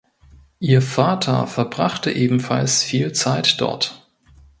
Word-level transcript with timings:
Ihr 0.59 0.81
Vater 0.81 1.45
verbrachte 1.45 2.09
ebenfalls 2.11 2.81
viel 2.81 3.13
Zeit 3.13 3.61
dort. 3.61 4.09